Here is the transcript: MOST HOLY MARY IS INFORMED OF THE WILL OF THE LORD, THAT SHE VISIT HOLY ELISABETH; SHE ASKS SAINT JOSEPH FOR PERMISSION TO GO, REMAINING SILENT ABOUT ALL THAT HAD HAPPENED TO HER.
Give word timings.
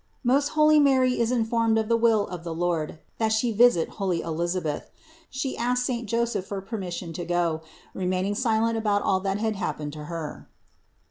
MOST 0.23 0.49
HOLY 0.57 0.79
MARY 0.79 1.19
IS 1.19 1.31
INFORMED 1.31 1.77
OF 1.77 1.87
THE 1.87 1.95
WILL 1.95 2.25
OF 2.29 2.43
THE 2.43 2.55
LORD, 2.55 2.97
THAT 3.19 3.33
SHE 3.33 3.51
VISIT 3.51 3.89
HOLY 4.01 4.21
ELISABETH; 4.21 4.89
SHE 5.29 5.55
ASKS 5.57 5.83
SAINT 5.85 6.09
JOSEPH 6.09 6.43
FOR 6.47 6.61
PERMISSION 6.61 7.13
TO 7.13 7.23
GO, 7.23 7.61
REMAINING 7.93 8.33
SILENT 8.33 8.77
ABOUT 8.79 9.03
ALL 9.03 9.19
THAT 9.19 9.37
HAD 9.37 9.55
HAPPENED 9.57 9.93
TO 9.93 10.05
HER. 10.05 10.47